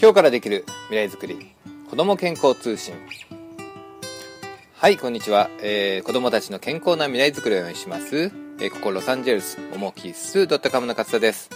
[0.00, 1.50] 今日からできる未来づくり
[1.90, 2.94] 子ども健康通信。
[4.76, 8.30] はいこんにちは、えー、子どもたちの健康な未来づくりを応援します、
[8.60, 11.50] えー、ここロサンゼルスおもきす .com の勝田です。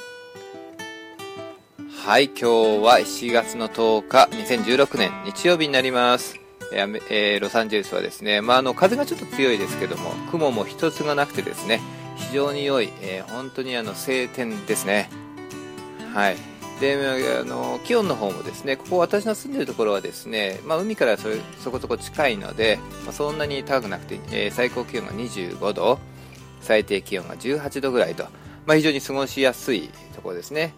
[2.04, 2.44] はい今日
[2.84, 6.40] は7月の10日2016年日曜日になります。
[6.72, 6.78] え
[7.10, 11.80] えー、ロサンゼルスはですね、まあ、あの風がちょっと強いですけども雲も一つがなくてですね
[12.16, 15.10] 非常に良い、えー、本当にあの晴天ですね。
[16.12, 16.51] はい。
[16.80, 16.96] で
[17.40, 21.28] あの気温の方もですねここ私の住んでいるところはですね、まあ、海からそ
[21.60, 25.98] そこそこ近いので、まあ、そんなに高くなくて、えー、最高気温が25度
[26.60, 28.24] 最低気温が18度ぐらいと、
[28.66, 30.74] まあ、非常に過ごしやすいところですね。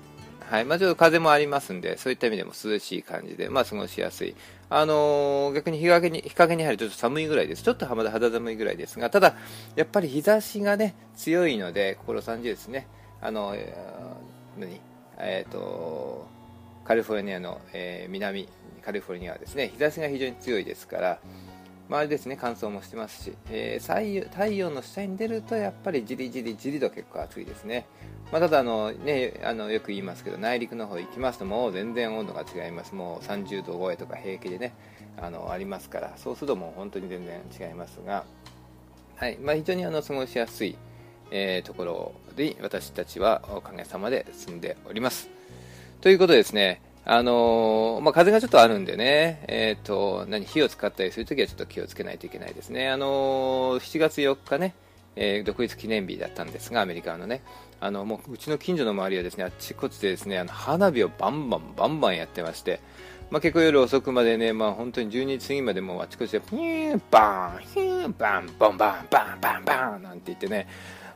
[0.51, 4.37] はいまあ、ちょっと風もありますんでそういった意味でも涼しい感じで、まあ、過ごしやすい、
[4.69, 7.63] あのー、逆に日陰に日陰に入るとちょっと寒いぐらいです。
[7.63, 9.37] ちょっと肌寒いぐらいですがただ
[9.75, 12.87] やっぱり日差しがね強いので心30ですね。
[13.23, 13.73] あのー、
[14.59, 14.94] 何？
[15.19, 16.27] えーと、
[16.85, 18.49] カリフォルニアの、えー、南
[18.85, 21.19] カリフォルニアはですね日差しが非常に強いですから
[21.89, 27.87] 周りですね乾燥もしてますし、えー、太陽の下に出るとやっぱりじりじりじりと結構暑いですね、
[28.33, 32.95] まあ、ただあの、ね、あのよく言いますけど内陸の方行きますともう全然温度が違います。
[32.95, 34.73] もう30度超えとか平気でね
[35.21, 38.25] あのありますからそうするともう本当に全然違いますが、
[39.17, 39.37] はい。
[39.39, 40.77] まあ、非常にあの過ごしやすい
[41.31, 45.29] えー、ところで私たちはおかげさまで住んでおります。
[46.01, 52.89] ということでですね、あのー、まあ、風がちょっとあるんでね、えっ、ー、と、何、火を使ったりするときはちょっと気をつけないといけないですね。
[52.89, 54.75] あのー、7月4日ね、
[55.17, 57.43] え独立記念日だったんですが、アメリカのね、
[57.81, 62.81] あの、もう、うちの近所の周りはですね、あっちこっちでですね、あの、花火をバンバンバンバンやってまして、
[63.31, 70.67] まあ、結構夜遅くまでね、まあ、本当に12時過ぎまでもうあちこちで、ピューン、バーン、ヒューン、バン、ボンバン、バン、バン、バンなんて言ってね、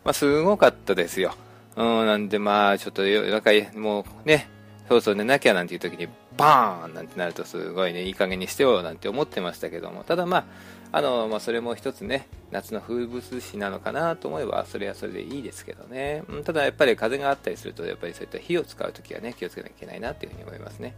[0.09, 1.35] まあ、すごかったですよ。
[1.77, 4.49] うん、なんでまあ、ちょっと夜中、もうね、
[4.89, 10.45] そうそう寝なきゃなんていう時に、バーンなんてなるとすごいね、いい加減にしてよなんて思ってましたけども、ただまあ、
[10.93, 16.23] あの、まあ、それも一つね、夏の風物詩なのかなと思えば、それはそれでいいですけどね。
[16.27, 20.95] うん、ただやっぱり風があったりすると、やっぱりそういった火を使うときはね、気をつけなきゃいけないなっていうふうに思いますね。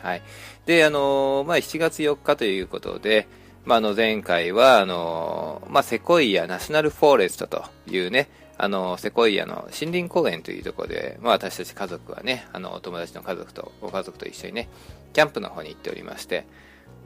[0.00, 0.22] はい。
[0.64, 3.28] で、あの、まあ、7月4日ということで、
[3.66, 14.68] まあ、あの、前回は、あの、まあ、セコイアナショナルフォーレストというね、あの、セコイアの森林公園というところで、まあ私たち家族はね、あの、お友達の家族と、ご家族と一緒にね、
[15.12, 16.46] キャンプの方に行っておりまして、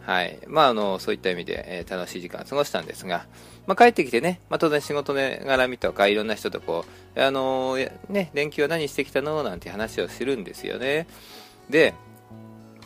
[0.03, 0.39] はい。
[0.47, 3.27] まああの、そういった意味で、えー、楽しい時間を過ごしたんですが、
[3.67, 6.85] まあ帰ってきてね、まあ当然仕事ね、絡みとかいろんな人とこ
[7.17, 7.77] う、あの
[8.09, 11.07] ね、連休は何してきたのなんて話をするんですよね。
[11.69, 11.95] で、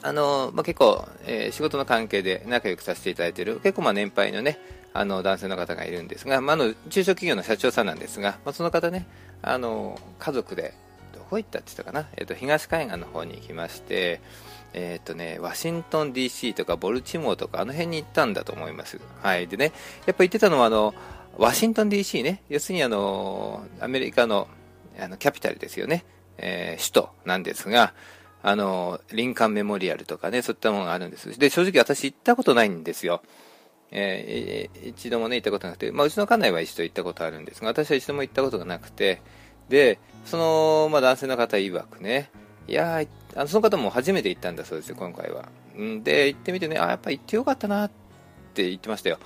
[0.02, 4.58] あのまあ、結構、え、仕事の関係で仲良くさせていただいている、結構まあ年配のね、
[4.94, 9.06] あの男性の方がいるんですが、まあ、の中小企業の社長さんなんですが、まあ、その方ね、
[9.42, 10.74] あの家族で
[11.14, 14.20] どこ行ったって言ったかな、えーと、東海岸の方に行きまして、
[14.74, 19.00] えーとね、ワシントン DC とかボルチモーとかあの辺に行ったんだと思います。
[19.22, 19.72] はい、でね、
[20.06, 20.94] やっぱ言ってたのはあの
[21.38, 24.48] ワシントン DC ね、要するにあのアメリカの
[24.98, 26.04] あのキャピタルですよね、
[26.36, 27.94] えー、首都なんですが、
[28.42, 31.38] あのリンカンメモリアルとかね、そういったものがあるんです。
[31.38, 33.22] で、正直私行ったことないんですよ。
[33.92, 39.20] えー、一度もね、行ったことなくて、まあ、うちの家内は一度行ったことあるんですが、私は一度も行ったことがなくて、
[39.68, 42.30] で、その、まあ、男性の方曰くね、
[42.68, 43.02] いや
[43.34, 45.48] あのその方も初めて行ったんだそうですよ、今回は。
[45.78, 47.90] んで、行ってみてね、あ、やっぱ行ってよかったなっ
[48.54, 49.18] て言ってましたよ。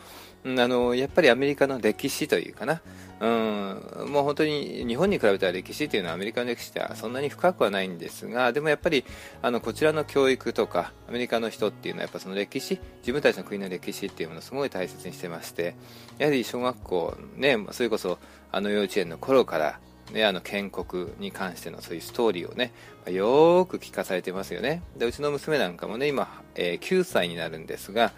[0.46, 2.80] あのやっぱりアメリカの歴史というかな、
[3.20, 9.04] うん、もう本当に日本に比べたら歴史というのはアメリカの歴史ではそんなに深くはないんですがでもやっぱり
[9.42, 15.74] あのこちらの教育とかアメリカの人っていうのはやっぱその歴史自分たちの国の歴史っていうものをすごい大切にしてまして
[16.18, 18.18] やはり小学校、ね、それこそ
[18.52, 19.80] あの幼稚園の頃から
[20.12, 22.72] ね、あの建国に関してのそういうストーリーをね、
[23.10, 24.82] よく聞かされてますよね。
[24.96, 28.12] でうちの娘なんかもね、今、えー、9歳になるんですが、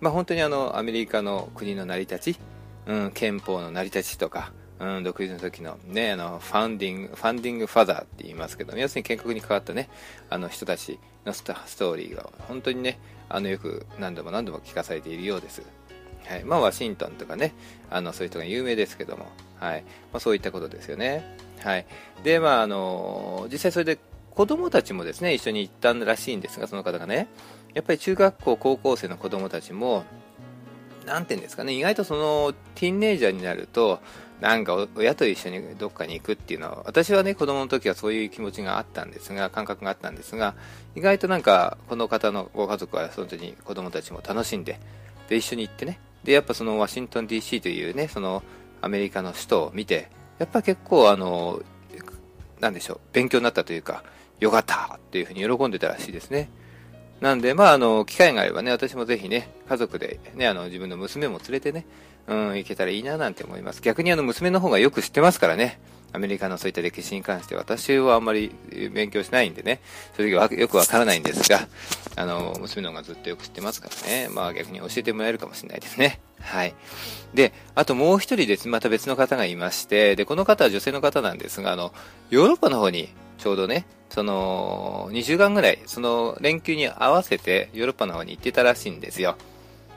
[0.00, 2.38] まあ、本当にあのアメリカの国の成り立ち、
[2.86, 9.88] うん、憲法の成り立ちとか、うん、独立の時のね、あの、ファンディング、ファンディングファザーって言いますけど、要するに建国に関わったね、
[10.28, 12.98] あの人たちのストーリーが本当にね、
[13.28, 15.62] あの、よく何度も何度も聞かされているようです。
[16.26, 16.44] はい。
[16.44, 17.54] まあ、ワシントンとかね、
[17.90, 19.26] あの、そういう人が有名ですけども、
[19.58, 19.82] はい。
[20.12, 21.24] まあ、そういったことですよね。
[21.60, 21.86] はい。
[22.22, 23.98] で、まあ、あの、実際それで
[24.30, 27.28] 子供たちもですね、一緒に行ったらしいんですが、その方がね、
[27.76, 30.04] やっぱり中学校、高校生の子供たちも、
[31.04, 34.00] なんていうんですかね、意外とその、ティーンネイジャーになると、
[34.40, 40.54] なんか親と一緒にどっかに行くっていうのは、私はね、子供の時はそういう気持ちがあったんですが、感覚があったんですが、
[40.94, 44.80] 意外となんか、この方のご家族は本当に子供たちも楽しんで、
[45.28, 48.42] で、一緒に行ってね、で、やっぱそのワシントン DC というね、その
[48.80, 50.08] アメリカの首都を見て、
[50.38, 51.60] やっぱ結構あの、
[52.58, 54.02] なんでしょう、勉強になったというか、
[54.40, 56.48] よかったっていうふうに喜んでたらしいですね。
[57.20, 61.86] なんで、まあ、あの、機会があればね、私もぜひね、家族でね、あの、自分の娘も連れてね、
[62.26, 63.80] うん、行けたらいいななんて思います。
[63.82, 65.80] 逆にあの、娘の方がよく知ってますからね。
[66.12, 68.50] アメリカのそういった歴史に関して私はあんまり
[68.92, 69.80] 勉強しないんでね、
[70.16, 71.68] 正直よくわからないんですが、
[72.16, 76.20] あの、娘の方がずっとよく知ってますからね、まあ逆に教えてもらえるかもしれないですね。
[76.40, 76.74] はい。
[77.34, 81.92] で、あともう一人です、また別の方がいまして、で、この方は女性の方なんですが、あの、
[82.30, 89.36] ヨーロッパの方にちょうどね、その、2週間ぐらい、その連休に合わせてヨーロッパの方に行ってたらしいんですよ。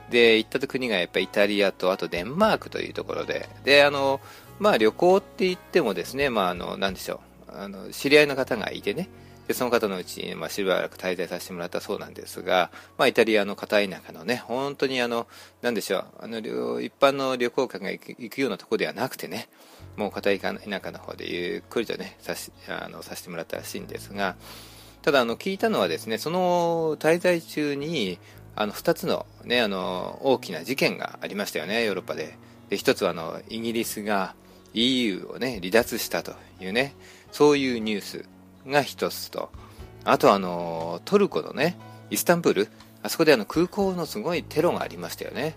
[0.09, 4.19] で、行った国がやっぱイタリアと、あとデンマークというところで、で、あの、
[4.59, 9.09] まあ旅行って言ってもですね、まああの、なんでしょう、あの、知り合いの方がいてね、
[9.50, 12.69] で、その方のうちに、まあ、しばらく滞在させてもらったそうなんですが、
[13.00, 15.25] まあ、イタリアの片田舎のね、本当にあの、
[15.63, 16.38] なんでしょう、あの、
[16.80, 19.50] 一般の旅行客が行く行くようなところではなくてね、
[20.00, 24.38] もう片田舎の方でゆっくりとね、さし、あの、させてもらったらしいんですが、
[25.01, 28.18] ただ、あの、聞いたのはですね、その滞在中に、
[28.56, 32.38] あの、二つのね、あの、大きな事件がありましたよね、ヨーロッパで。
[32.69, 34.36] で、一つはあの、イギリスが
[34.74, 36.96] EU をね、離脱したというね、
[37.34, 38.25] そういうニュース
[38.66, 39.50] が一つと、
[40.06, 41.78] あとあの、トルコのね、
[42.10, 42.69] イスタンブール、
[43.04, 45.56] あそこであの空港のすごいテロがありましたよね。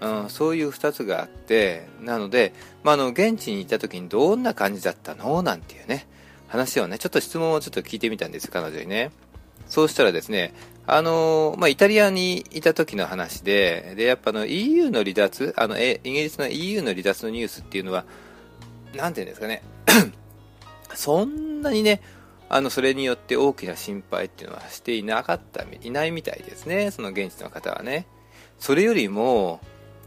[0.00, 5.42] うん、そういう2つがあって、なので、まあ、の、現地にいた時にどんな感じだったの？
[5.42, 6.06] なんていうね、
[6.48, 9.10] 話をね、ちょっと質問をちょっと聞いてみたんです、彼女にね。
[9.68, 10.52] そうしたらですね、
[10.86, 18.04] あのまあ、イタリアにいた時の話で、で、やっぱの EU の離脱、あの、え、イギリスの EU の離脱のニュースっていうのは、
[18.96, 19.62] なんていうんですかね、
[20.94, 22.00] そんなにね、
[22.48, 26.90] あの、それによって大きな心配っていうのはしていなかった、いないみたいですね。
[26.90, 28.06] その現地の方はね。
[28.58, 29.60] それよりも、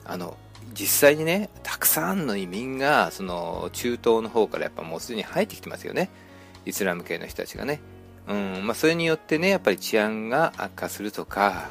[0.06, 0.38] あの、
[0.74, 6.10] 実際にね、たくさんの移民が、その、中東の方からやっぱもうすでに入ってきてますよね。
[6.66, 7.82] イスラム系の人たちがね。
[8.28, 11.70] うん、まあ、それによってね、やっぱり治安が悪化するとか、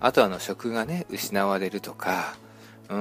[0.00, 2.36] あとはあの、職がね、失われるとか、
[2.88, 2.96] う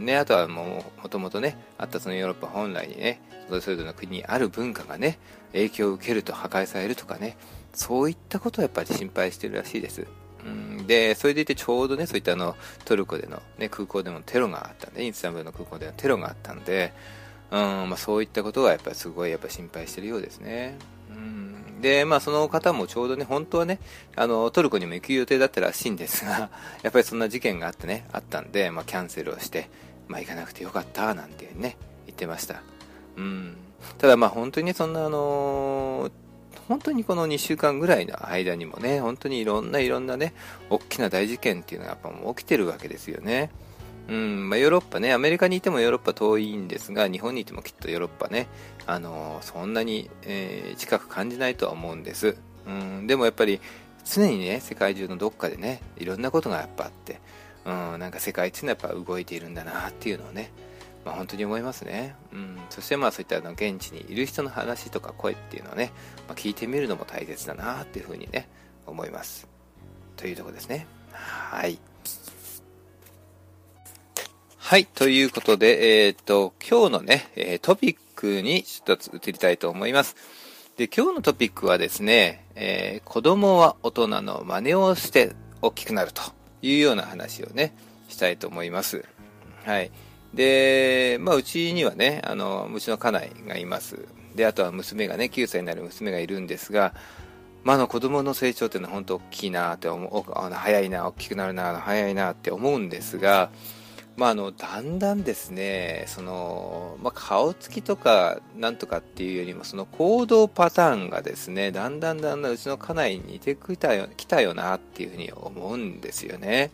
[0.00, 5.18] ん、ね、あとはもう、もともとね、あったそのヨーロッパ本来にね、それぞれの国にある文化がね、
[5.52, 7.36] 影響を受けると破壊されるとかね、
[7.74, 10.06] そういったことをやっぱり心配してるらしいです。
[10.86, 16.92] で、それでいてちょうどね、そういったあの、トルコでの、ね、空港でもテロがあったんで、インスタンブルの空港でのテロがあったんで、
[17.50, 20.76] うん、まあそういったことがやっぱりすごいやっぱ心配してるようですね。
[21.10, 23.80] うん、で、まあその方もちょうどね、本当はね、
[24.16, 26.50] あの、トルコにも行く予定だったらしいんですが、
[26.82, 29.70] やっぱりそんな事件があってね、あったんで、まあキャンセルをして、
[30.08, 32.62] まあ行かなくてよかった、なんてね、言ってました。
[33.16, 33.56] うん。
[33.96, 36.12] ただまあ本当にね、そんなあのー、
[36.68, 40.34] 本当にこの2週間ぐらいの間にもね、本当にいろんないろんなね、
[40.68, 43.50] 大きな大事件っていうのがやっぱもう起きてるわけですよね。
[44.08, 48.48] うん、まあ、ヨーロッパね、アメリカにいてもヨーロッパ遠いんですが、日本にいてもきっとヨーロッパね、
[48.86, 52.36] あのー、そんなに、えー、近く感じないとは思うんです。
[52.66, 53.60] うん、でもやっぱり
[54.04, 57.20] 常にね、世界中のどっかでね、いろんなことがやっぱあって、
[57.66, 60.50] うん、なんか世界っていうのはやっぱ動いているんだなっていうのをね、
[61.08, 62.14] まあ、本当に思いますね。
[62.34, 65.90] うん、そしてまあそういったあの現地にいる人の話とか声っていうのをね、
[66.28, 68.46] まあ、聞いてみるのも大切だなっていうふうにね、
[68.86, 69.48] 思います。
[70.16, 70.86] というとこですね。
[71.12, 71.78] はい。
[74.58, 74.84] はい。
[74.84, 80.14] ということで、えっ、と、今日のね、えトピックに一つ移りたいと思います。
[80.76, 85.32] で、今日のトピックはですね、えー、子供は大人の真似をして
[85.62, 86.20] 大きくなると
[86.60, 87.74] いうような話をね、
[88.10, 89.06] したいと思います。
[89.64, 89.90] はい。
[90.34, 94.06] で、まあ、うちにはね、あの、うちの家内がいます。
[94.34, 96.94] で、あとは娘がね、9歳になる娘がいるんですが、
[97.64, 103.50] まあ、あの子供の成長っていうのは本当大きいなって思う、あの早いな、大きくなるな、早いなって思うんですが、
[104.16, 116.72] まあ、あの、だんだんですね、その、まあ、顔つきとかなんとかっていうよりも、その行動パターンがですね、だんだんだんだんうちの家内に似てきたよきたよなっていうふうに思うんですよね。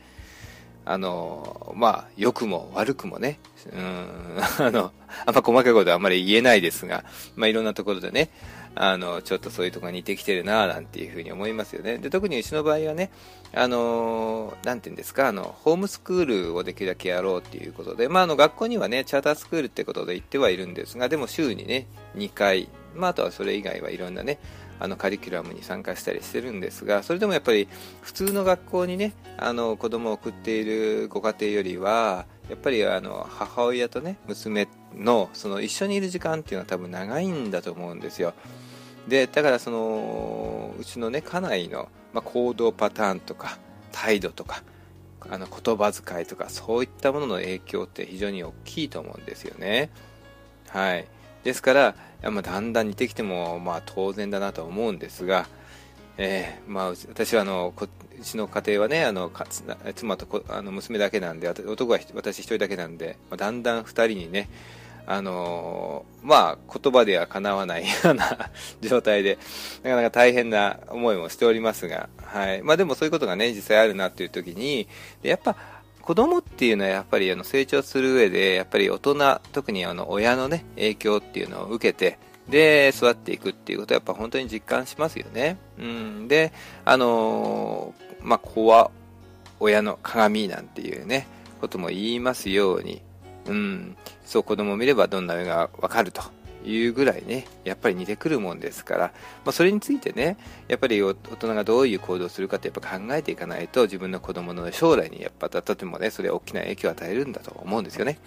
[0.85, 3.39] あの、まあ、良くも悪くもね、
[3.73, 4.09] うん、
[4.67, 4.93] あの、
[5.27, 7.05] あんま細かいことはあんまり言えないですが、
[7.37, 8.31] まあ、いろんなところでね、
[8.77, 11.99] あの、ちょっとそういうところに似てきてるななんていうふうに思いますよね。
[11.99, 13.11] で、特にうちの場合はね、
[13.55, 21.87] あの、なんていうんですか、あの、ホームスクールをできるだけやろうっていうことで、まあ、あの、学校にはね、チャータースクールってことで行ってはいるんですが、でも週にね、
[22.17, 24.39] 2回、まあ、あとはそれ以外はいろんなね、
[24.81, 27.69] あのカリキュラムに参加したりしてるんですがそれでもやっぱり
[28.03, 38.35] 普通の学校にねあの子供を送っているご家庭よりはやっぱりあの母親とね娘のその一緒にいる時間っていうのは多分長いんだと思うんですよ。
[39.09, 43.59] でだからそのうちのね家内の、まあ、行動パターンとか
[43.93, 44.63] 態度とか
[45.21, 49.91] あの言葉遣いとかそういったものの影響って非常に大きいと思うんですよね。
[50.69, 51.07] はい。
[51.45, 51.95] ですから、
[52.31, 55.47] まあ、だんだん似てきても、まあ、当然だなと思うんですが、
[56.17, 59.31] えー、まあ、私はあのこうちの家庭はねあの
[59.95, 64.49] 妻とあの娘だけなんで男は私一人だけなんで、まあ、だんだん2人にね
[65.07, 69.39] あのー、まあ、言葉ではかなわないような 状態で、
[69.83, 72.63] なかなか大変な思いもしておりますが、はい。
[72.63, 74.89] まあでもそういうことがね、実際あるなっていう時に、
[75.23, 75.57] やっぱ、
[76.05, 85.57] 子供っていうのはやっぱりあの成長する上で、やっぱり大人、特にあの親のね、影響っていうのを受けて、で、育っていくっていうことはやっぱ本当に実感しますよね。
[85.79, 86.29] うん。
[86.29, 86.53] で、
[86.85, 88.91] あのー、まあ、子は
[89.61, 91.27] 親の鏡なんていうね、
[91.63, 93.01] ことも言いますように、
[93.47, 93.97] うん、
[94.27, 96.23] そう子供を見ればどんな絵がわかると
[96.65, 99.01] いうぐらいね、やっぱり似てくるもんですから、
[99.45, 100.37] まあ、それについてね、
[100.69, 108.19] やっぱり大人がどういう行動をするかってやっぱ考えていかないと、自分の子供の将来にやっぱとてもね、それは大きな影響を与えるんだと思うんですよね。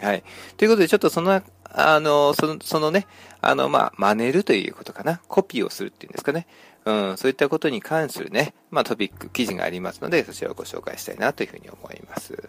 [0.00, 0.24] はい。
[0.56, 3.06] ということで、ちょっとその、あの、その、そのね、
[3.40, 5.20] あの、まあ、真似るということかな。
[5.28, 6.46] コピーをするっていうんですかね。
[6.84, 12.48] うん、そういったことに関するね、まあ、トピック、記事がありますので、そちらをご紹介したいなというふうに思います。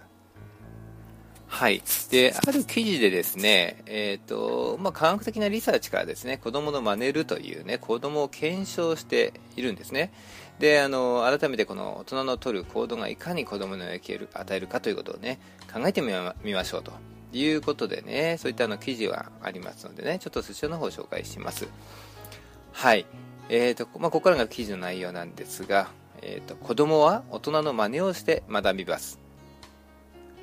[1.53, 1.83] はい。
[2.09, 10.11] で、ある記事でですね、えっ、ー、と、まあ、科学的なリサーチからですね、子供の真似るというね、子供を検証しているんですね。
[10.57, 15.39] で、あの、改めてこの大人の取る行動がいかに子供の影響を与えるかということをね、
[15.71, 16.91] 考えてみましょうと
[17.31, 21.67] いうことでね、そういったあの記事はありますのでね、ちょっとそちらの方を紹介します。
[22.71, 23.05] はい。
[23.49, 25.91] えっ、ー、と、まあ、ここからが記事の内容なんですが、
[26.23, 29.22] えっ、ー、と、子供は大人の真似をして学びます。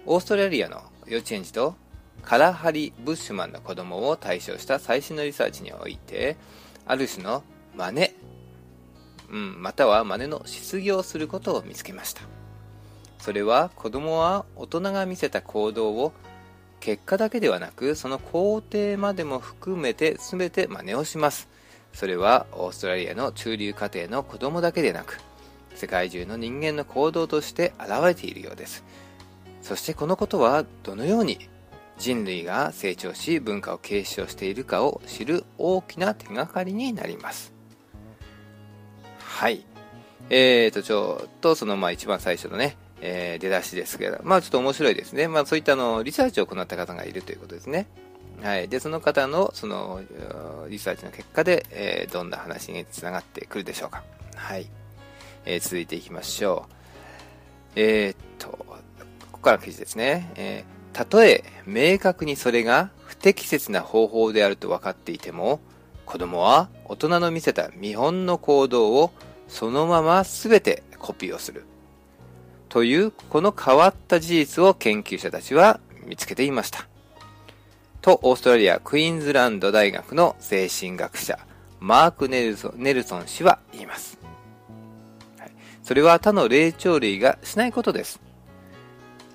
[0.06, 1.74] オーストラリアの幼稚園児と
[2.22, 6.36] カラハリ・ブッシュマンの子供を対象した最新のリサーチにおいて
[6.86, 7.42] ある種の
[7.76, 8.10] 真似、
[9.30, 12.22] うん、または真似のしすぎをすることを見つけました。
[13.18, 16.12] それは子供は大人が見せた行動を
[16.80, 21.48] 結果だけではなくその工程までも含めて全て真似をします。
[21.92, 25.20] それはオーストラリアの中流家庭の子供だけでなく
[25.74, 28.82] 世界中の人間の行動として現れているようです。
[29.62, 31.48] そしてこのことはどのように
[31.98, 37.52] 人類が成長し文化を継承しているかを知る大きな手がかりになります。
[39.18, 39.64] はい。
[40.30, 45.28] えーとちょっとそのまあ一番最初のね、えー、出だしですけどまあちょっと面白いですね。
[45.28, 47.86] まあそういったのリサーチを行った方がいるということですね。
[48.42, 50.00] はい、でその方のその
[50.68, 54.02] リサーチの結果で、えー、どんな話につながってくるでしょうか、
[54.34, 54.66] はい。
[55.44, 56.72] えー、続いていきましょう。
[57.76, 58.69] えー、っと
[59.40, 60.30] こから記事ですね。
[60.36, 65.60] えー、たとえ明確にそれが不適切な方法であると分かっていても、
[66.04, 69.12] 子供は大人の見せた見本の行動を
[69.48, 71.64] そのまま全てコピーをする。
[72.68, 76.86] という、この変わった事実を研究者たちは見つけていました。
[78.00, 81.38] と、オーストラリア・クイーンズランド大学の精神学者、
[81.80, 84.18] マーク・ネルソンネルソン氏は言います。
[85.38, 85.50] はい、
[85.82, 88.20] それは他の霊長類がしないことです。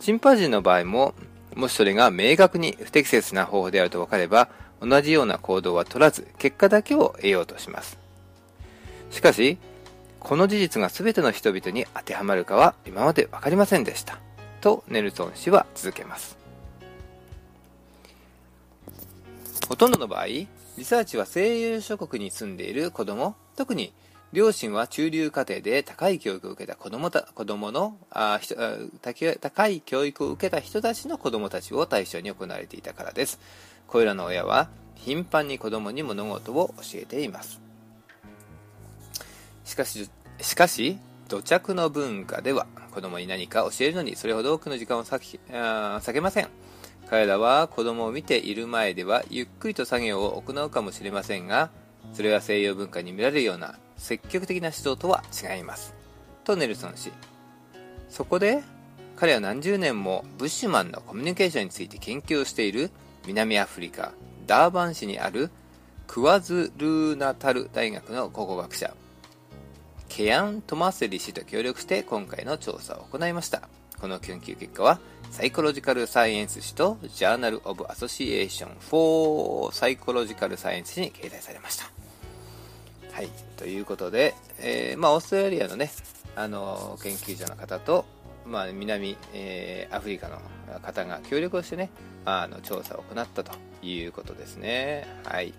[0.05, 1.15] チンパンジーの場合も、
[1.55, 7.97] もしそれが明確に不適切な方法であると分かれば、同じような行動は取らず、結果だけを得ようとします。
[9.09, 9.57] しかし、
[10.19, 14.19] この事実が全ての人々に当てはまるかは今まで分かりませんでした。
[14.61, 16.37] とネルソン氏は続けます。
[19.67, 20.47] ほとんどの場合、リ
[20.81, 23.91] サーチは西洋諸国に住んでいる子供、特に
[24.33, 28.39] 両親は中流家庭で高い教育を受けた子供た子供のあ
[29.39, 33.39] 高い教育を受けた人たちの子供たちを対象に行われていたからです。
[33.87, 37.61] これらの親は頻繁に子供に物事を教えています。
[39.63, 40.09] しかし、
[40.41, 45.39] しかし、土着の文化では子供に何か教えるのにそれほど多くの時間を割
[46.13, 46.49] けません。
[47.09, 51.69] 彼らは子供を見ている前ではゆっくりと作業を行うかもしれませんが、
[52.13, 55.93] それは西洋文化に見られるような積極的な指導とは違います。
[56.43, 57.11] とネルソン氏。
[58.09, 58.63] そこで、
[59.15, 62.91] 彼は何十年もブッシュマンのコミュニケーションについて研究をしている
[63.25, 64.11] 南アフリカ、
[64.45, 65.49] ダーバン市にある
[66.07, 68.93] クワズルーナタル大学の考古学者、
[70.09, 73.67] ケアン・トマセリ氏と協力して今回の調査を行いました。
[73.99, 74.99] この研究結果は、
[75.31, 81.94] Psychological Science 誌と Journal of Association for Psychological Science 誌に掲載されました。
[83.15, 83.29] はい。
[83.55, 85.89] ということで、えー、まあ、オーストラリアのね、
[86.35, 88.03] あの、研究所の方と、
[88.45, 90.41] まあ、南、えー、アフリカの
[90.81, 91.91] 方が協力をしてね、
[92.25, 95.07] あの、調査を行ったということですね。
[95.23, 95.53] はい。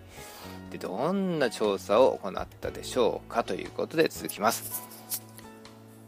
[0.71, 4.83] で、どんな調査を行ったでしょうかということで続きます。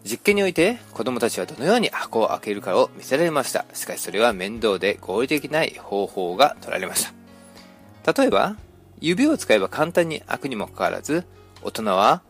[0.05, 3.64] 実験において子供たちはどのように箱を開けるかを見せられました。
[3.73, 7.11] しかしそれは面倒で合理的ない方法が取られまし
[8.05, 8.12] た。
[8.12, 8.57] 例えば、
[9.00, 11.25] 指を使えば簡単に開くにもかかわらず、
[11.62, 12.23] 大人は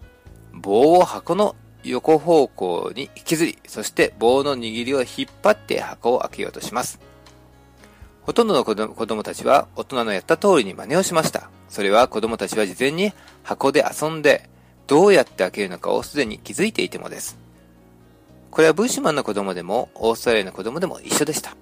[0.52, 1.54] 棒を箱の
[1.84, 5.08] 横方向に引きずり、そして棒の握りを引っ
[5.42, 7.00] 張って箱を開けようとします。
[8.22, 11.48] ほとんどの子供たちは大人のやった通りに真似をしました。
[11.68, 14.48] それは子供たちは事前に箱で遊んで、
[14.86, 17.38] どうやって開けるのかをすでに気づいていてもです。
[18.50, 21.56] これはブッシュマンの子供でも、オーストラリアの子供でも一緒でした。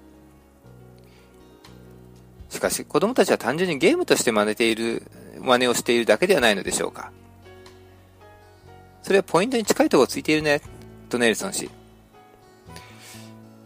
[2.48, 5.02] しかし、子供たちは単純にゲームとして真似ている、
[5.40, 7.12] 真似をしているだけではないのでしょうか。
[9.06, 10.60] それはポイントに近いところついているね、
[11.08, 11.70] とネルソン氏。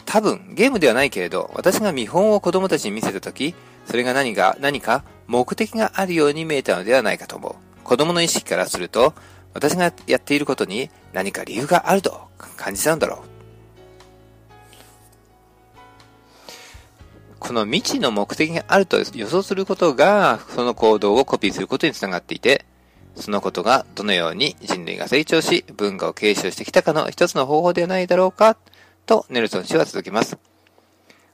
[0.04, 3.54] 多分、ゲームではないけれど、私が見本を子供たちに見せたとき、
[3.86, 7.54] それが何か、何か目的があるように見えたのではないかと思う。
[7.84, 9.14] 子供の意識からすると、
[9.54, 12.20] 私がやっていることに何か理由があると
[12.58, 13.28] 感じたんだろう。
[17.38, 22.66] この未知の目的があると予想することが、その行動をコピーすることにつながっていて、
[23.16, 28.56] そのことがどのように人類が成長し、文化を継承してきたかの一つの方法ではないだろうか、
[29.06, 30.38] とネルソン氏は続きます。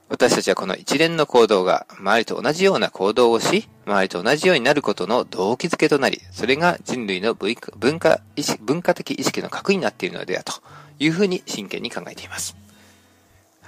[0.09, 7.55] 私たちはこの一連の行動が周りと同じような行動をし、周りと同じようになることの動機づけとなり、それが人類の文
[7.99, 10.53] 化意識文化的意識の核になっているのではと
[10.99, 12.55] いうふうに真剣に考えています。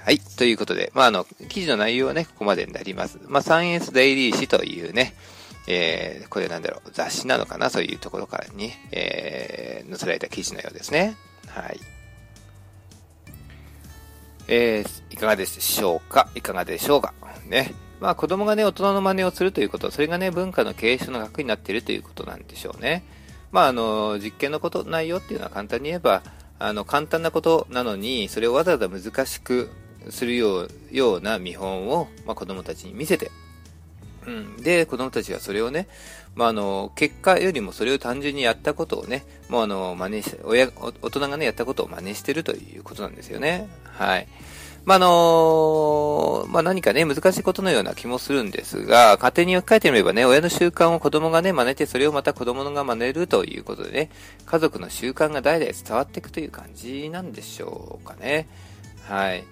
[0.02, 0.18] はい。
[0.18, 3.18] ということで、まあ、あの、記事の内容はね、ここまでになります。
[3.26, 5.14] まあ、サイエンスデイリー誌というね、
[5.72, 11.16] えー、これなんだろう、雑誌なのかなそういうところからに、えー、載せられた記事のようですね。
[11.46, 11.78] はい。
[14.48, 16.28] えー、いかがでしょうか？
[16.34, 17.14] いかがでしょうか？
[17.46, 17.72] ね。
[18.00, 23.04] まあ子供がね、大人の真似をするということ、それがね、文化の継承の核になっているということなんでしょうね。
[23.52, 26.22] まああの、実験のこと、内容っていうのは簡単に言えば、
[26.58, 29.70] あの、簡単なことなのに、それをわざわざ難しく
[30.08, 33.30] するような見本を、まあ、子供たちに見せて、
[34.26, 35.88] うん、で、子供たちはそれをね、
[36.34, 43.68] まあ、あの、結果よりもそれを単純にやったことをね、もうあの、真似して、親、大人がね、やったことを真似してるということなんですよね。
[43.84, 44.28] はい。
[44.84, 54.10] まあ、あのまあ、何かね、難しいことのような気もするんですが、家庭に置き換えてみればね、親の習慣を子供がね、真似て、それをまた子供が真似るということでね、
[54.46, 58.48] 家族の習慣が代々伝わっていくという感じなんでしょうかね。
[59.06, 59.44] はい。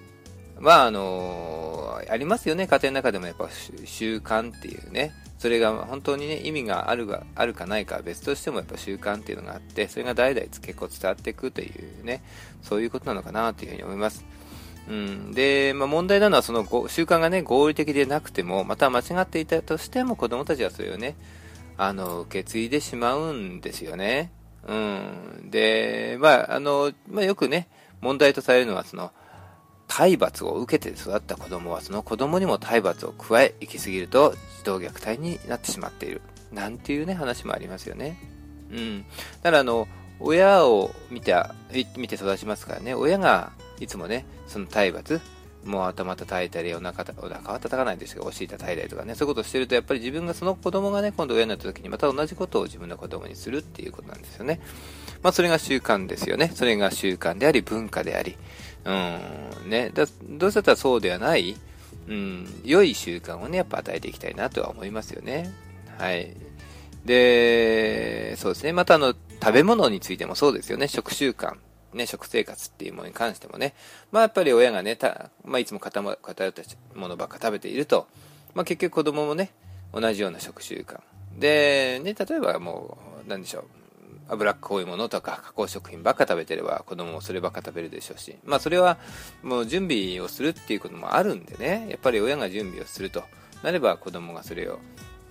[0.59, 3.49] まあ、あのありますよね、家庭の中でもやっぱ
[3.85, 12.23] 習慣っていうね、それが本当にね、意味があるが、あるかないかは別としてもやっぱ習慣っていうのがあって、それが代々結構伝わっていくというね、
[12.61, 14.25] そういうことなのかなというふうに思います。
[14.89, 21.15] うん、で、まあ、問題なのはその習慣がね、合理的でなくても、また間違っていたとしても子供たちはそれをね、
[21.77, 24.31] あの、受け継いでしまうんですよね。
[24.67, 25.49] うん。
[25.51, 27.69] で、まあ、あの、まあ、よくね、
[28.01, 29.11] 問題とされるのはその、
[29.89, 36.21] 体罰を受けて育った子供はその子供にも体罰を加え行き過ぎると児童虐待になってしまっている。
[36.53, 38.17] なんていうね話もありますよね。
[38.71, 39.01] うん。
[39.01, 39.05] だ
[39.43, 39.87] からあの
[40.19, 41.35] 親を見て
[41.97, 42.93] 見て育ちますからね。
[42.93, 45.21] 親がいつもねその体罰
[45.65, 54.61] もう頭叩いたりお腹お腹は叩かないですけどお尻叩いたりとかねそういうことをしてるとやっぱり自分がその子供がね今度親になった時にまた同じことを自分の子供にするっていうことなんですよね。
[55.21, 56.51] まあそれが習慣ですよね。
[56.53, 58.37] それが習慣であり文化であり
[58.85, 58.91] う
[59.65, 61.55] ん、ね、だどうせだったらそうではない、
[62.07, 65.51] うん、良い習慣をね、やっぱ与えていきたいなとは思いますよね。
[65.97, 66.35] はい。
[67.05, 68.73] で、そうですね。
[68.73, 70.87] またあの、食べ物についてもそうですよね。
[70.87, 71.55] 食習慣。
[71.93, 73.73] ね、食生活っていうものに関してもね。
[74.11, 76.61] まあやっぱり親がね、たまあいつも偏った
[76.95, 78.07] ものばっか食べていると、
[78.53, 79.51] まあ結局子供もね、
[79.93, 80.99] 同じような食習慣。
[81.39, 83.78] で、ね、例えばもう、なんでしょう。
[84.29, 88.97] 脂っこいものとか加工食品ばっか食べてれば子供もそればっか食べるでしょうし、まあそれは
[89.43, 93.23] もう準備をするっていうこともあるんでね、やっぱり親が準備をすると。
[93.63, 94.79] なれば子供がそれを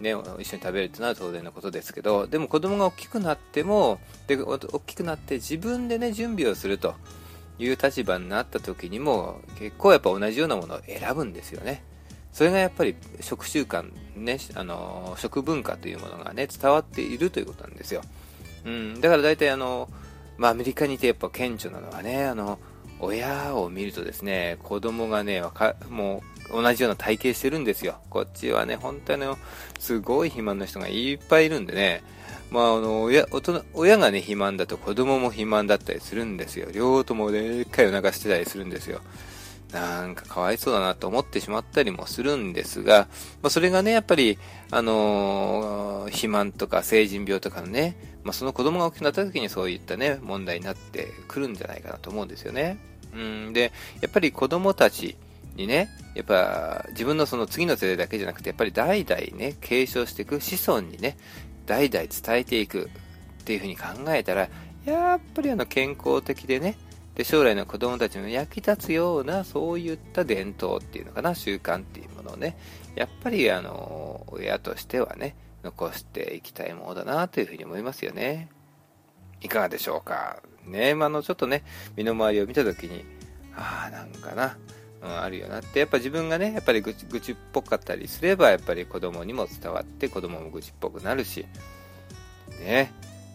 [0.00, 6.94] ね、一緒に食べるっていうのは当然のことですけど、でも子供が大きくなっても、で、大きくなって自分でね、準備をすると。
[7.58, 11.82] いう立場になった時にも、結構やっぱ同じようなものを選ぶんですよね。
[12.32, 18.02] それがやっぱり食習慣、ね、あの、食文化というものがね、伝わっているということなんですよ。
[18.64, 19.88] うん、だから大体あの、
[20.36, 22.58] まあ、アメリカにいてやっぱ顕著なのはね、あの、
[23.00, 27.96] 親を見るとですね、子供がね、かもう同じような体型してるんですよ。
[28.10, 29.24] こっちはね、本当に
[29.78, 32.02] すごい肥満の人がいっぱいいるんでね、
[32.50, 36.68] まあ、あの、親、大人、親がね、肥満だと子供も肥満だったりするんですよ。
[36.72, 39.00] 両方ともでっかいお腹してたりするんですよ。
[39.72, 43.08] なんかかわいそうだなと思ってしまったりもするんですが、
[43.42, 44.38] まあ、それがね、やっぱり、
[44.70, 52.78] あのー、肥満とか成人病とかのね、まあ、その子供が大きくなった時にそういったね、問題になってくるんじゃないかなと思うんですよね。
[53.14, 55.16] うん、で、やっぱり子供たち
[55.54, 61.18] にね、やっぱ自分のその次の世代だけじゃなくて、やっぱり代々ね、継承していく子孫にね、
[61.66, 62.90] 代々伝えていく
[63.42, 64.48] っていうふうに考えたら、
[64.86, 66.76] ややっぱりあの健康的でね、
[67.18, 72.56] で将来の子供たちの役立つようなそういった伝統っていうのかな習慣っていうものをね
[72.94, 78.48] やっぱりあの親としてはね残していきたいものだなというふうに思いますよね。
[79.40, 80.40] いかがでしょうか。
[80.64, 81.64] ねまあのちょっとね
[81.96, 83.04] 身の回りを見た時に
[83.56, 84.56] ああなんかな、
[85.02, 91.46] うん、あるよなってやっぱ自分がねやっぱり愚痴愚痴っぽかったりすればやっぱり子供にも伝わって子供も愚痴っぽくなるし
[92.60, 92.92] ね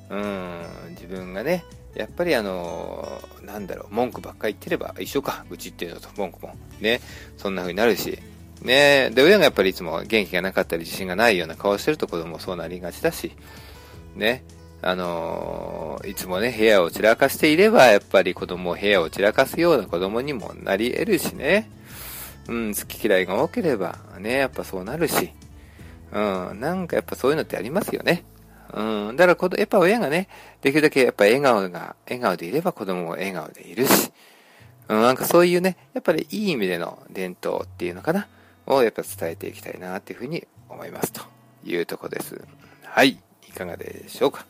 [0.10, 6.56] うん自分がねやっぱりあのー、なんだろう、文句ばっかり言ってれば一緒か、愚痴っていうのと文句も。
[6.82, 7.02] ね、
[7.38, 8.20] そんな風になるし、
[8.62, 13.34] ね、で、親がやっぱりいつも元気がなかったり自信がないような顔してると子供もそうなりがちだし、
[14.16, 14.44] ね、
[14.82, 21.70] あのー、いつもね、部屋を散らかしていれば、やっぱり子供を部屋を散らかすような子供にもなり得るしね、
[22.48, 25.32] うん、好き嫌いが多ければ、ね、やっぱそうなるし、
[26.12, 28.24] うん、なんかやっぱそういうのってありますよね。
[28.74, 29.16] うん。
[29.16, 30.28] だから、やっぱ親がね、
[30.62, 34.12] できるだけやっぱ笑顔が、笑顔でいれば子供も笑顔でいるし、
[34.90, 38.28] うん、なんかそういうね、やっぱりいい意味での伝統っていうのかな、
[38.66, 41.22] をやっぱ伝えていきたいなっていうふうに思いますと
[41.64, 42.42] いうとこです。
[42.84, 43.20] はい。
[43.48, 44.46] いかがでしょうか。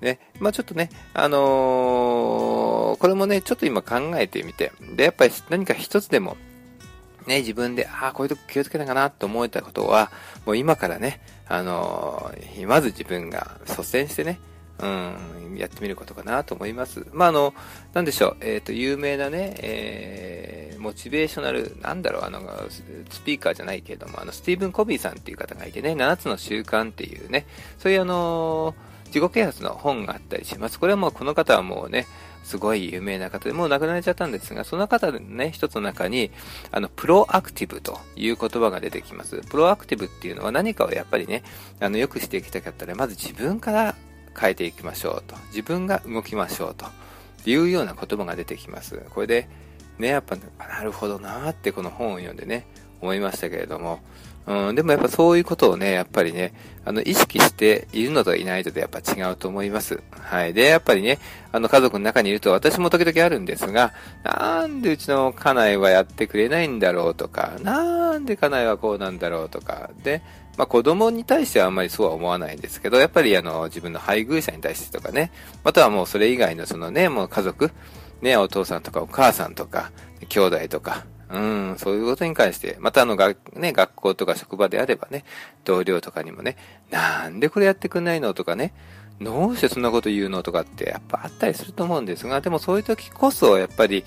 [0.00, 0.20] ね。
[0.38, 6.36] まあちょっとね、あのー、これもね、ちょっと今考えてみて、で、やっぱり何か一つでも、
[7.26, 10.10] ね、自分で、ああ、こういうとこ気をつけなきゃなと思えたことは、
[10.46, 14.40] もう今からね、あのー、まず自分が率先してね、
[14.78, 17.06] うん、やってみることかなと思います。
[17.12, 17.54] まあ、あの、
[17.94, 22.40] なんでしょう、えっ、ー、と、有名なね、えー、モチベーショナル、なんだろう、あの、
[23.10, 27.46] スピーカーじゃないけれども、あの、スティーブン・コビーさんっていう方がいてね、7つの習慣っていうね、
[27.78, 28.74] そういうあの
[29.12, 30.80] 自己啓発の本があったりします。
[30.80, 32.06] これはもうこの方はもうね、
[32.42, 36.30] すごい有名な方で、もう亡くなられちゃったんですが、その方でね、一つの中に、
[36.70, 39.40] あの、プロアクティブという言葉が出てきます。
[39.42, 41.42] プロアクティブっていうのは何かをやっぱりね、
[41.80, 43.94] あの、よくしていきたかったら、まず自分から
[44.38, 45.36] 変えていきましょうと。
[45.48, 46.86] 自分が動きましょうと。
[47.44, 49.02] いうような言葉が出てきます。
[49.10, 49.48] これで、
[49.98, 52.66] ね、やっぱ、なるほどなーってこの本を読んでね、
[53.00, 54.00] 思いましたけれども、
[54.46, 56.52] うん、でもやっぱそういうことをね、やっぱりね、
[56.84, 60.02] あの、意識しているのといないとでやっぱ違うと思います。
[60.10, 60.52] はい。
[60.52, 61.18] で、やっぱりね、
[61.52, 63.92] あの、家族の中にいると私も時々あるんですが、
[64.24, 70.22] なんでうちの家内はやってくれないんだろうとか、なんで家内はこうなんだろうとか、で、
[70.56, 75.30] まあ子供に対してはあんまりそうは思わないんですけど、やっぱりあの、自分の配偶者に対してとかね、
[75.62, 77.70] またはもうそれ以外のそのね、もう家族、
[78.22, 79.92] ね、お父さんとかお母さんとか、
[80.28, 85.24] 兄弟とか、うん、そういうことに関して、またあの、が、ね、学校とか職場であればね、
[85.64, 86.56] 同僚とかにもね、
[86.90, 88.74] なんでこれやってくんないのとかね、
[89.20, 94.04] どうしてそんなこと言うのとかってやっぱあったりすると思うんですが、でもそういう時こそやっぱり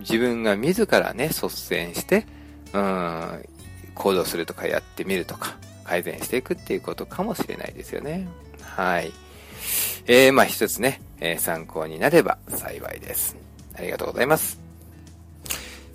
[0.00, 2.26] 自分が自らね、率先して、
[2.72, 3.44] うん、
[3.94, 8.28] 行動するとかやってみるとか、改善していくっていうことかもしれないですよね。
[8.62, 9.10] はい。
[10.06, 13.36] えー、まあ一つね、えー、参考になれば幸いです。
[13.74, 14.67] ありがとうございます。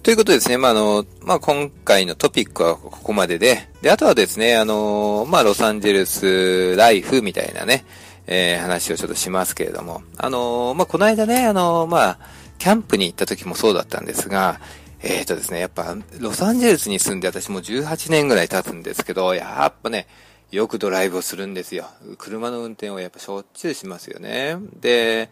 [0.03, 0.57] ということですね。
[0.57, 7.85] まあ、あの、まあ、今回のトピックはここまでで、で、あとはですね、あの、まあ、ロサンゼルスライフみたいなね、
[8.27, 12.19] えー、話をちょっとしますけれども、あの、まあ、この間ね、あの、まあ、
[12.59, 14.59] キャンプに行った時もそうだったんですが、
[15.01, 20.07] えっ、ー、とですね、やっぱ、ロサンゼルスに住んで私も18年ぐらい経つんですけど、やっぱね、
[20.51, 21.87] よくドライブをするんですよ。
[22.17, 24.57] 車の運転をやっぱしょっちゅうしますよね。
[24.81, 25.29] で、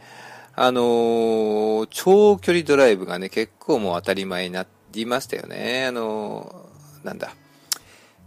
[0.64, 5.88] あのー、長距離ドライブがね、結構もう当たり前になりましたよね。
[5.88, 7.34] あのー、なんだ。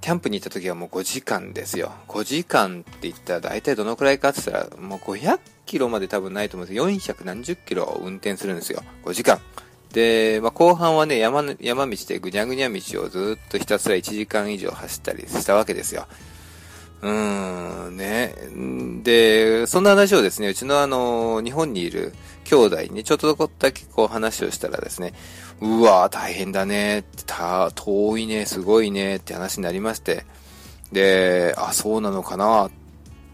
[0.01, 1.93] キャンプに行った時はもう5時間ですよ。
[2.09, 8.83] 5時間って言ったら大体どのくらいかって言ったら、もう500キロまで多分ないと思うんですけど、400何十キロ運転するんですよ。
[9.05, 9.39] 5時間。
[9.93, 16.09] で、まあ、後半はね、山、山道でぐにゃぐにゃ道をずっとひたすら1時間以上走ったりしたわけですよ。
[17.05, 18.35] うーん、ね。
[19.03, 22.15] で、そんな話をですね、うちのあの、日本にいる
[22.45, 25.13] 兄弟にちょっとだけこう話をしたらですね、
[25.61, 30.25] うわ大変だね、た、遠いね、すごいね、って話になりまして、
[30.93, 32.71] で、あ、そうなのかな、っ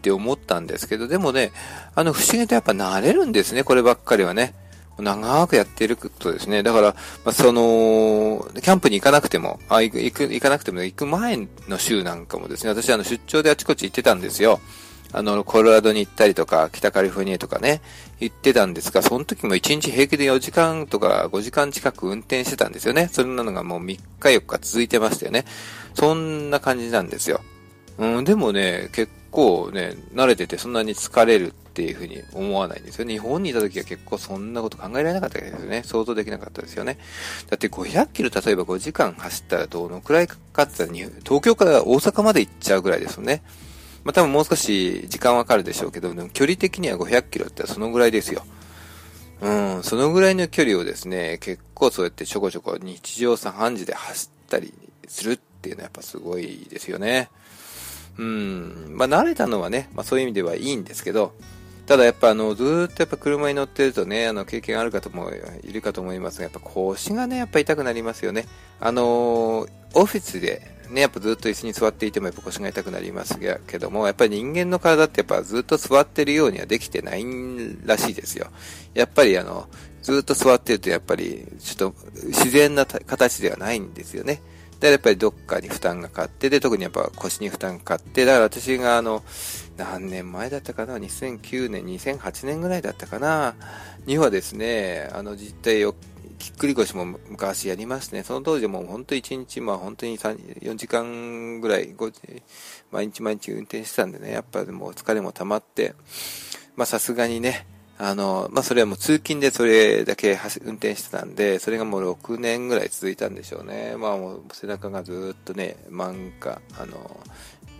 [0.01, 1.53] て思ったんですけど、でもね、
[1.95, 4.53] あの、不思議とやっぱ慣れるんですね、こればっかりはね。
[4.99, 14.59] 長くやっているとですね、だから、まあ、その、キャンプに行かなくても、あ、行く、行く、行かなくても、行く前の週なんかもですね、私あの出張であちこち行ってたんですよ。
[15.13, 17.81] あの、コロラドに行ったりとか、北カリフォルニアとかね、
[18.19, 23.09] 行ってたんですが、その時も1日平気で4時間とか5時間近く運転してたんですよね。
[23.11, 25.45] そんなのがもう3日4日続いてましたよね。
[25.95, 27.41] そんな感じなんですよ。
[27.97, 33.07] うん、でもね、結構ね、慣れててそんなに疲れるっていうふうに思わないんですよ。
[33.07, 35.83] 日本にいた時は結構そんなこと考えられなかったですよね。
[35.85, 36.99] 想像できなかったですよね。
[37.49, 43.41] だって500キロ例えば5時間走ったらどのくらいかかったら、東京から大阪まで行っちゃうぐらいですよね。
[44.03, 48.43] まあ、多分もう少し時間はかるでしょうけど、でも距離的には500キロってそのぐらいですよ。
[49.41, 54.73] うん、そのぐらいの距離をですね、結構そうやってちょこちょこ日常茶飯事で走ったり
[55.07, 57.29] するっていうのはやっぱすごいですよね。
[58.17, 61.33] うん、まあ慣れたのはね、まあそういう意味ではいいんですけど、
[61.85, 65.31] ただやっぱあの、ずっとやっぱ車に乗ってるとね、あの、経験ある方も
[65.63, 68.45] いるかと思いますが、やっぱ腰がね、やっぱ痛くなりますよね。
[68.79, 77.25] あの、オフィスでね、やっぱずっと椅子に座っていてもやっぱ腰が痛くなりますけども、やっぱり人間の体ってやっぱずっと座ってるようにはできてない
[77.85, 78.47] らしいですよ。
[78.93, 79.67] やっぱりあの、
[80.01, 81.95] ずっと座ってるとやっぱりちょっと
[82.25, 84.41] 自然な形ではないんですよね。
[84.81, 89.23] で、やっぱりどっかに負担がかかって、で、特にやっぱ腰に負担がかかって、だから私があの、
[89.77, 93.55] 何年前だったかな、2009年、2008年ぐらいだったかな、
[94.07, 95.95] にはですね、あの実態を、
[96.39, 101.95] きっくり腰も昔やりましてね、その当時も本当1日、まあ本当に3、4時間ぐらい、
[102.89, 105.93] 毎日毎日運転してたんでね、やっぱりもう疲れも溜まって、
[106.75, 107.67] まあさすがにね、
[108.03, 110.31] あの、まあ、それはもう通勤でそれだけ
[110.65, 113.95] 運転してたんで、それがもう6年ぐらい続いたんでしょうね。
[113.95, 117.19] まあもう背中がずっとね、漫画、あの、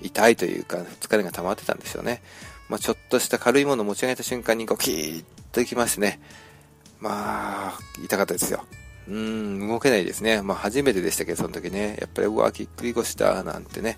[0.04, 2.22] 痛いというか、疲れが溜まってたんでしょうね。
[2.70, 6.20] まあ、ちょっとした軽いものを持ち上げた瞬間にこうキーッといきましてね。
[7.00, 8.64] まあ、痛かったですよ。
[9.08, 10.44] うん、動けないですね。
[10.44, 11.98] まあ初めてでしたけど、その時ね。
[12.00, 13.98] やっぱり、うわ、ぎっくり腰だ、なんてね。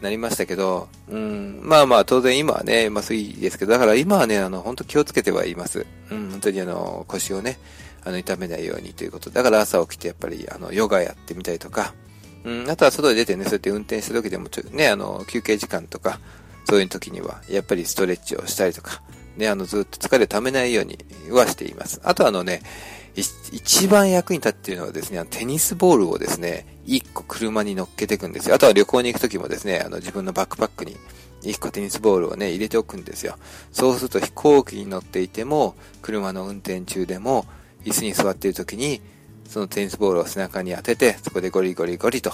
[0.00, 5.86] なりましたけど、うん、まあまあ当然今はね、まあそういいですけど、だから今はね、あの、本当気をつけてはいます。
[6.10, 7.58] うん、本当にあの、腰をね、
[8.04, 9.30] あの、痛めないようにということ。
[9.30, 11.94] だから朝起きてやっぱり、あの、ヨガやってみたりとか、
[12.44, 16.18] うん、あとは外で出てね、そうやって運転した時でもちょ、ね、あの、休憩時間とか、
[16.64, 19.02] そういう時には、やっぱりストレッチをしたりとか、
[19.36, 20.98] ね、あの、ずっと疲れをためないように
[21.30, 22.00] はしています。
[22.04, 22.62] あとあのね、
[23.20, 28.54] 一番役に立っているのはですね、テニスボールをですね、一個車に乗っけていくんですよ。
[28.54, 30.96] あとは旅行に行くときもですね、あの自分のバックパックに
[31.42, 33.36] 一個テニスボールをね、入れておくんですよ。
[33.72, 37.46] そうすると飛行機に乗っていても、車の運転中でも、
[37.84, 39.00] 椅子に座っているときに、
[39.48, 42.32] そのテニスボールを背中に当てて、そこでゴリゴリゴリと、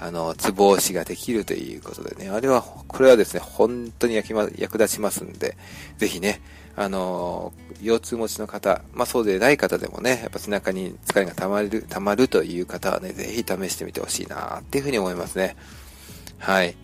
[0.00, 4.32] あの、ツボ押しができるということでね、あれは、これはですね、本当に役
[4.78, 5.56] 立ちますんで、
[5.98, 6.40] ぜひね、
[6.76, 15.56] あの、腰痛持ちの方、まあそうでない方でもね、やっぱ背中に疲れが溜まる、溜まるという方はね、ぜひ試してみてほしいなっていうふうに思いますね。
[16.38, 16.76] はい。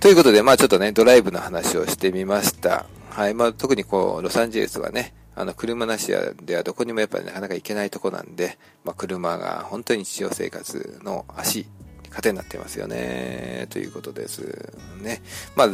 [0.00, 2.86] ということで、まあちょっとね、ドライブの話をしてみました。
[3.10, 3.34] はい。
[3.34, 11.66] まあ特にこう、ロサンゼルスはね、あの、車なしではどこにもやっぱりなかなか行けないとこなんで、まあ車が本当に日常生活の足、
[12.10, 13.66] 糧になってますよね。
[13.70, 14.72] ということです。
[15.00, 15.22] ね。
[15.56, 15.68] まあ、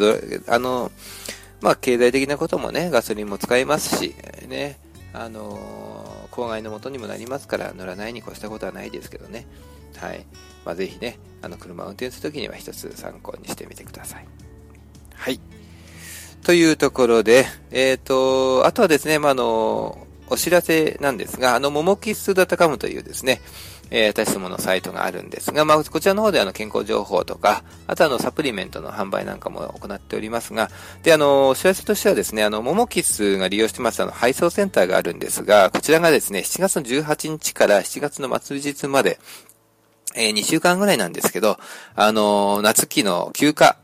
[0.49, 0.91] あの、
[1.65, 4.15] まあ、経済的なこともね、ガソリンも使いますし、
[4.47, 4.79] ね、
[5.15, 9.47] あのー、公害のもとにもなりますから、乗らないに越したことはないですけどね。
[9.97, 10.27] はい。
[10.67, 14.27] まあ、ぜひね、あの、車を運転するときには一つ参考にしてみてください。
[15.15, 15.41] はい。
[16.43, 23.41] というところで、えっ、ー、と、あとはですね、まあ、あの、お知らせなんですが、あの、モモキッス .com というですね、
[23.97, 30.69] えー、私どものサイトがあるんですが、まあ、こちらの方であの健康情報とか、あとあのサプリメントの販売なんかも行っておりますが、
[31.05, 39.21] で、あの、お知らせとしてはですね、あの、モモキスが利用してますあの配送センターがあるんですが、こちらがですね、7月の18日から7月の末日まで、
[40.17, 41.57] えー、2週間ぐらいなんですけど、
[41.95, 43.77] あの、夏期の休暇、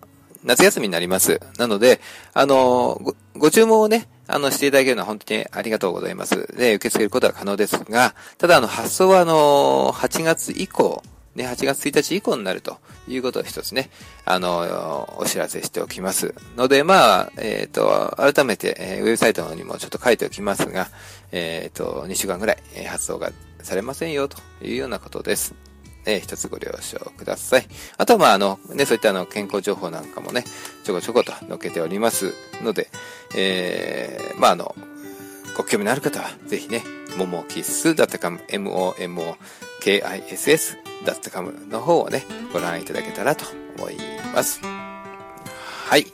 [0.43, 1.41] 夏休みになります。
[1.57, 2.01] なので、
[2.33, 6.47] あの、ご、ご注文をね、あの、していただけるのは本当にありがとうございます。
[6.57, 11.03] で、受け付けることは可能ですが、ただ、あの、発送は、あの、8月以降、
[11.35, 13.91] ね、8月1日以降になるということを一つね、
[14.25, 16.35] あの、お知らせしておきます。
[16.57, 20.89] ので、まあ、えっ、ー、と、改めて、えー、ウェブサイトの方にもちょっと書いておきますが、
[21.33, 23.31] えっ、ー、と、2週間ぐらい、え発送が
[23.63, 25.70] されませんよというようなことです。
[26.11, 27.69] えー、一つご了承ください。
[27.97, 30.43] あとは、まあ、あの、ね、そういったあの、健康情報なんかもね、
[30.83, 32.89] ちょこちょこと載っけておりますので、
[33.37, 34.75] えー、まあ、あの、
[35.57, 36.83] ご興味のある方は、ぜひね、
[37.17, 38.97] ももキッス .com、m-o-m-o-k-i-s-s.com
[41.69, 43.45] の方をね、ご覧いただけたらと
[43.79, 43.97] 思い
[44.35, 44.61] ます。
[44.63, 46.07] はい。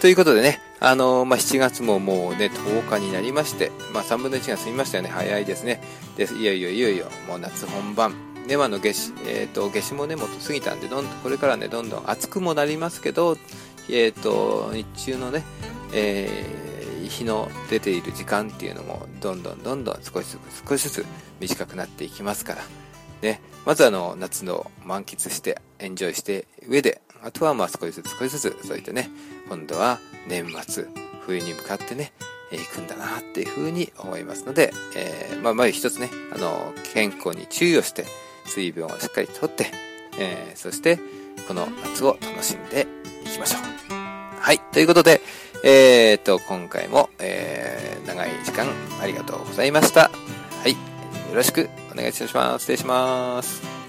[0.00, 5.10] ということでね、あのー、まあ、7月ももうね、10日になりまして、まあ、3分の1が過ぎましたよね。
[5.10, 5.82] 早いですね。
[6.16, 8.31] で、いよいよいよいよ、もう夏本番。
[8.46, 13.36] で、まの夏至、えっ、ー、と、夏至もね、もっと過ぎたんで、どんどん、これからね、どんどん暑くもなりますけど、
[13.88, 15.44] えっ、ー、と、日中のね、
[15.92, 21.06] えー、日の出ている時間っていうのも、どんどんどんどん少しずつ少しずつ
[21.40, 22.62] 短くなっていきますから、
[23.22, 29.10] ね、まずあの、夏の満喫して、エンジョイして上で、あとはまあ少しずつ少しずつ、そういったね、
[29.48, 30.86] 今度は年末、
[31.26, 32.12] 冬に向かってね、
[32.50, 38.04] え行くんだなっていうふうに思いますので、えー、まあ、まず一つね、あの、健康に注意をして、
[38.46, 39.66] 水分をしっかりとって、
[40.18, 40.98] えー、そして
[41.48, 42.86] この夏を楽しんで
[43.24, 43.62] いきましょう。
[44.40, 44.58] はい。
[44.72, 45.20] ということで、
[45.64, 48.66] えー、っと、今回も、えー、長い時間
[49.00, 50.10] ありがとうございました。
[50.10, 50.72] はい。
[50.72, 50.76] よ
[51.34, 52.62] ろしくお願いします。
[52.62, 53.81] 失礼します。